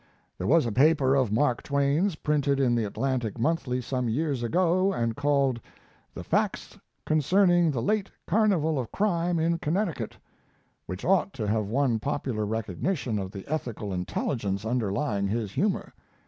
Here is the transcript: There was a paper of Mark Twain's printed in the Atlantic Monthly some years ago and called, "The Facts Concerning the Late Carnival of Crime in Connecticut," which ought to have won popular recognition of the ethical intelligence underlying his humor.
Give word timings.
There 0.39 0.47
was 0.47 0.65
a 0.65 0.71
paper 0.71 1.13
of 1.13 1.31
Mark 1.31 1.61
Twain's 1.61 2.15
printed 2.15 2.59
in 2.59 2.73
the 2.73 2.85
Atlantic 2.85 3.37
Monthly 3.37 3.81
some 3.83 4.09
years 4.09 4.41
ago 4.41 4.91
and 4.91 5.15
called, 5.15 5.61
"The 6.15 6.23
Facts 6.23 6.79
Concerning 7.05 7.69
the 7.69 7.83
Late 7.83 8.09
Carnival 8.25 8.79
of 8.79 8.91
Crime 8.91 9.37
in 9.37 9.59
Connecticut," 9.59 10.17
which 10.87 11.05
ought 11.05 11.33
to 11.33 11.45
have 11.47 11.67
won 11.67 11.99
popular 11.99 12.47
recognition 12.47 13.19
of 13.19 13.29
the 13.31 13.45
ethical 13.47 13.93
intelligence 13.93 14.65
underlying 14.65 15.27
his 15.27 15.51
humor. 15.51 15.93